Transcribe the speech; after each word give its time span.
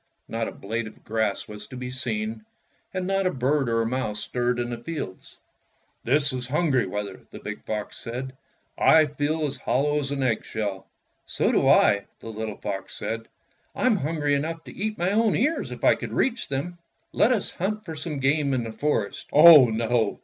Not 0.27 0.47
a 0.47 0.51
blade 0.51 0.87
of 0.87 1.03
grass 1.03 1.47
was 1.47 1.67
to 1.67 1.77
be 1.77 1.91
seen, 1.91 2.43
and 2.91 3.05
not 3.05 3.27
a 3.27 3.31
bird 3.31 3.69
or 3.69 3.83
a 3.83 3.85
mouse 3.85 4.19
stirred 4.23 4.57
in 4.59 4.71
the 4.71 4.79
fields. 4.79 5.37
''This 6.03 6.33
is 6.33 6.47
hungry 6.47 6.87
weather," 6.87 7.27
the 7.29 7.37
big 7.37 7.63
fox 7.65 7.99
said. 7.99 8.33
"I 8.79 9.05
feel 9.05 9.45
as 9.45 9.57
hollow 9.57 9.99
as 9.99 10.09
an 10.09 10.23
eggshell." 10.23 10.87
"So 11.27 11.51
do 11.51 11.67
I," 11.67 12.07
the 12.19 12.29
little 12.29 12.57
fox 12.57 12.95
said. 12.95 13.27
"I'm 13.75 13.97
hungry 13.97 14.33
enough 14.33 14.63
to 14.63 14.73
eat 14.75 14.97
my 14.97 15.11
own 15.11 15.35
ears 15.35 15.69
if 15.69 15.83
I 15.83 15.93
could 15.93 16.13
reach 16.13 16.47
them. 16.47 16.79
Let 17.11 17.31
us 17.31 17.51
hunt 17.51 17.85
for 17.85 17.93
game 17.93 18.55
in 18.55 18.63
the 18.63 18.71
forest." 18.73 19.27
"Oh, 19.31 19.65
no!" 19.69 20.19